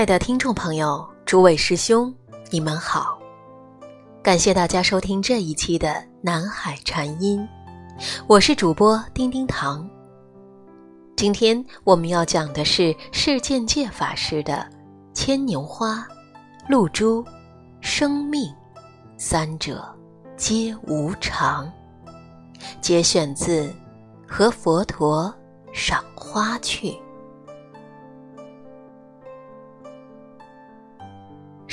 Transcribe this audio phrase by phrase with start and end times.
[0.00, 2.10] 亲爱的听众朋友，诸位师兄，
[2.50, 3.18] 你们好！
[4.22, 7.46] 感谢大家收听这一期的南海禅音，
[8.26, 9.86] 我是主播丁丁糖。
[11.18, 14.66] 今天我们要讲的是释见界法师的
[15.12, 16.08] 《牵牛花、
[16.66, 17.22] 露珠、
[17.82, 18.50] 生命
[19.18, 19.86] 三者
[20.34, 21.66] 皆无常》，
[22.80, 23.66] 节选自
[24.26, 25.30] 《和佛陀
[25.74, 26.88] 赏花去》。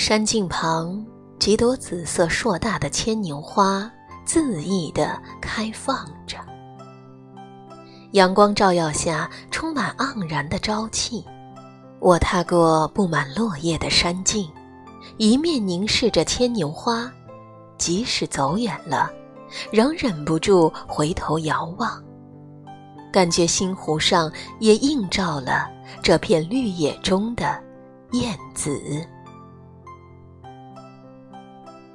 [0.07, 1.05] 山径旁，
[1.37, 3.91] 几朵紫色硕大的牵牛花
[4.25, 6.37] 恣意地开放着。
[8.11, 11.25] 阳光照耀下，充满盎然的朝气。
[11.99, 14.49] 我踏过布满落叶的山径，
[15.17, 17.11] 一面凝视着牵牛花，
[17.77, 19.11] 即使走远了，
[19.71, 22.01] 仍忍不住回头遥望，
[23.11, 25.69] 感觉星湖上也映照了
[26.01, 27.61] 这片绿野中的
[28.13, 29.05] 燕子。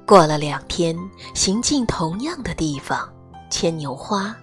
[0.05, 0.95] 过了两天，
[1.33, 3.09] 行进同样的地方，
[3.49, 4.35] 牵牛花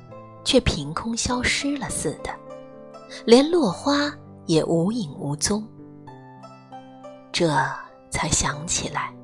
[0.42, 2.30] 却凭空消失了似的，
[3.26, 4.10] 连落花
[4.46, 5.62] 也无影无踪。
[7.30, 7.54] 这
[8.10, 9.14] 才想起来，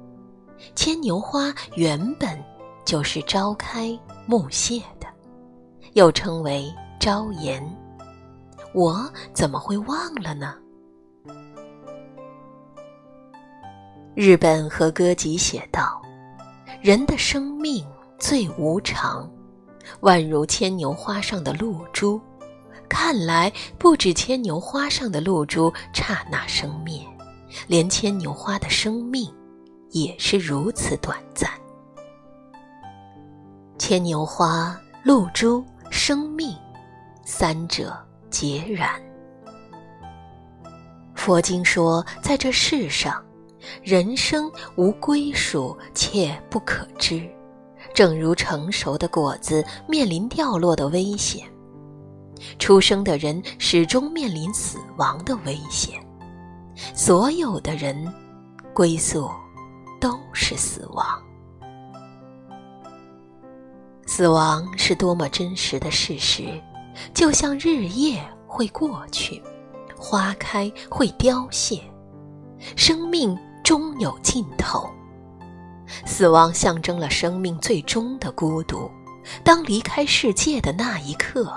[0.74, 2.38] 牵牛花原本
[2.84, 5.06] 就是朝开暮谢的，
[5.94, 7.64] 又称为朝颜，
[8.74, 10.54] 我怎么会忘了呢？
[14.14, 16.02] 日本和歌集写道。
[16.82, 17.84] 人的生命
[18.18, 19.28] 最无常，
[20.02, 22.20] 宛如牵牛花上的露珠。
[22.88, 27.00] 看来不止牵牛花上的露珠刹那生灭，
[27.66, 29.32] 连牵牛花的生命
[29.90, 31.50] 也是如此短暂。
[33.78, 36.56] 牵牛花、露珠、生命，
[37.24, 37.96] 三者
[38.30, 38.90] 皆然。
[41.16, 43.25] 佛经说，在这世上。
[43.82, 47.22] 人生无归属，且不可知，
[47.94, 51.46] 正如成熟的果子面临掉落的危险，
[52.58, 55.94] 出生的人始终面临死亡的危险。
[56.94, 58.12] 所有的人，
[58.74, 59.30] 归宿
[60.00, 61.22] 都是死亡。
[64.06, 66.44] 死亡是多么真实的事实，
[67.12, 69.42] 就像日夜会过去，
[69.96, 71.80] 花开会凋谢，
[72.76, 73.36] 生命。
[73.66, 74.88] 终有尽头。
[76.04, 78.88] 死亡象征了生命最终的孤独。
[79.42, 81.52] 当离开世界的那一刻，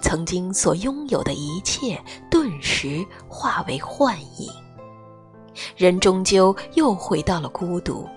[0.00, 4.48] 曾经所拥有的一切顿时化为幻影。
[5.76, 8.08] 人终究又回到了孤独。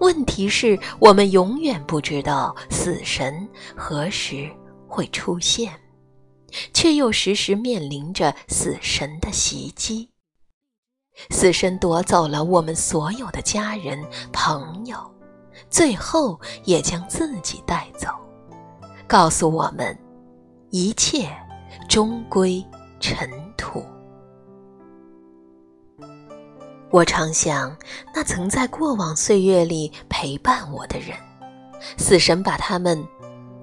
[0.00, 4.50] 问题是我们永远不知道死神何时
[4.88, 5.72] 会出现，
[6.72, 10.08] 却又时时面临着死神的袭击。
[11.30, 14.02] 死神夺走了我们所有的家人、
[14.32, 14.98] 朋友，
[15.70, 18.08] 最后也将自己带走，
[19.06, 19.96] 告诉我们，
[20.70, 21.28] 一切
[21.88, 22.64] 终归
[23.00, 23.84] 尘土。
[26.90, 27.76] 我常想，
[28.14, 31.16] 那曾在过往岁月里陪伴我的人，
[31.96, 33.04] 死神把他们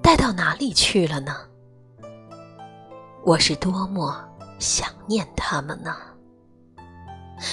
[0.02, 1.34] 带到哪里去了呢？
[3.24, 4.22] 我是多么
[4.58, 5.96] 想念他们呢？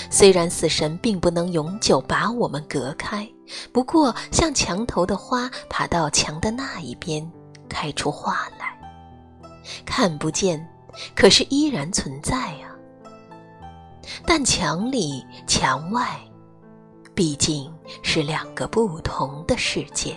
[0.09, 3.27] 虽然死神并不能永久把我们隔开，
[3.71, 7.29] 不过像墙头的花爬到墙的那一边，
[7.67, 8.77] 开出花来，
[9.85, 10.67] 看不见，
[11.15, 12.73] 可是依然存在啊。
[14.25, 16.19] 但墙里墙外，
[17.13, 17.71] 毕竟
[18.01, 20.15] 是两个不同的世界。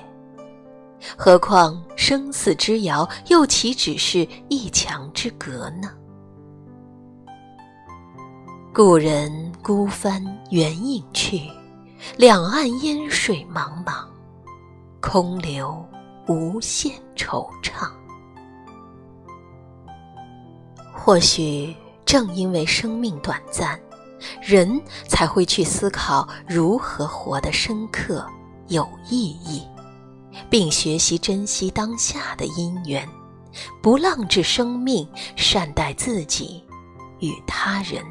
[1.16, 5.90] 何况生死之遥，又岂只是一墙之隔呢？
[8.72, 10.20] 故人孤帆
[10.50, 11.48] 远影去，
[12.16, 14.04] 两岸烟水茫茫，
[15.00, 15.86] 空留
[16.26, 17.88] 无限惆怅。
[20.92, 21.72] 或许
[22.04, 23.80] 正因为生命短暂，
[24.42, 28.26] 人才会去思考如何活得深刻、
[28.66, 29.64] 有意义，
[30.50, 33.08] 并学习珍惜当下的因缘，
[33.80, 36.64] 不浪掷生命，善待自己
[37.20, 38.04] 与他人。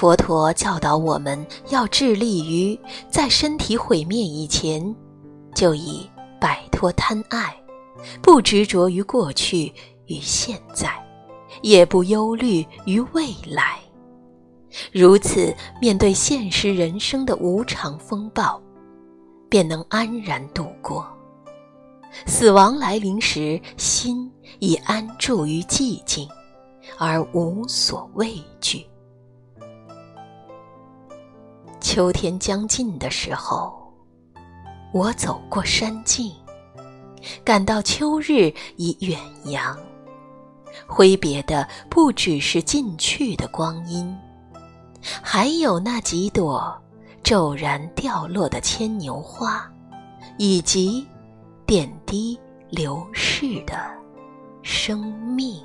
[0.00, 2.80] 佛陀教导我们要致力于
[3.10, 4.96] 在身体毁灭以前，
[5.54, 6.08] 就已
[6.40, 7.54] 摆脱贪爱，
[8.22, 9.70] 不执着于过去
[10.06, 10.90] 与现在，
[11.60, 13.78] 也不忧虑于未来。
[14.90, 18.58] 如此面对现实人生的无常风暴，
[19.50, 21.06] 便能安然度过。
[22.24, 26.26] 死亡来临时，心已安住于寂静，
[26.96, 28.32] 而无所畏
[28.62, 28.86] 惧。
[31.92, 33.92] 秋天将近的时候，
[34.92, 36.32] 我走过山径，
[37.42, 39.76] 感到秋日已远扬。
[40.86, 44.16] 挥别的不只是近去的光阴，
[45.20, 46.80] 还有那几朵
[47.24, 49.68] 骤然掉落的牵牛花，
[50.38, 51.04] 以及
[51.66, 52.38] 点滴
[52.68, 53.74] 流逝的
[54.62, 55.60] 生命。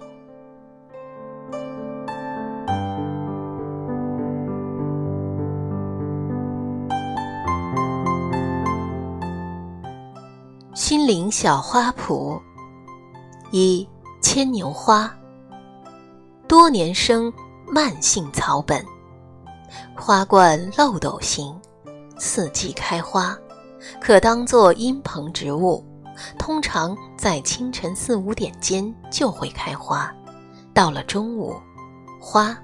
[10.88, 12.40] 心灵小花圃，
[13.50, 13.90] 一
[14.22, 15.12] 牵牛花，
[16.48, 17.34] 多年生
[17.66, 18.86] 慢性草本，
[19.98, 21.60] 花冠漏斗形，
[22.20, 23.36] 四季开花，
[24.00, 25.84] 可当作阴棚植物。
[26.38, 30.14] 通常在清晨四五点间就会开花，
[30.72, 31.56] 到了中午，
[32.22, 32.56] 花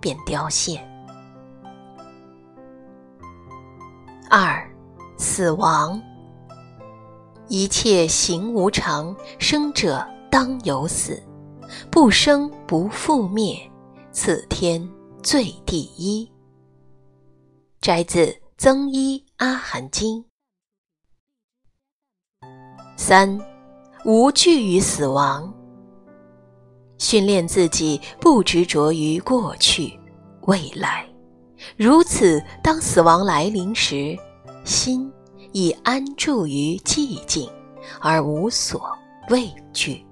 [0.00, 0.84] 便凋谢。
[4.28, 4.68] 二，
[5.16, 6.02] 死亡。
[7.48, 11.22] 一切行无常，生者当有死，
[11.90, 13.58] 不生不复灭，
[14.12, 14.86] 此天
[15.22, 16.30] 最第一。
[17.80, 18.26] 摘自
[18.58, 20.22] 《增一阿含经》。
[22.98, 23.40] 三，
[24.04, 25.50] 无惧于死亡，
[26.98, 29.98] 训练自己不执着于过去、
[30.42, 31.08] 未来，
[31.78, 34.14] 如此，当死亡来临时，
[34.64, 35.10] 心。
[35.58, 37.50] 已安住于寂静，
[38.00, 38.80] 而无所
[39.28, 40.06] 畏惧。